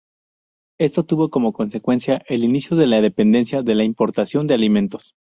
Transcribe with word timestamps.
Esto 0.79 1.05
tuvo 1.05 1.29
como 1.29 1.53
consecuencia 1.53 2.23
el 2.27 2.43
inicio 2.43 2.75
de 2.75 2.87
la 2.87 3.01
dependencia 3.01 3.61
de 3.61 3.75
la 3.75 3.83
importación 3.83 4.47
de 4.47 4.55
alimentos. 4.55 5.13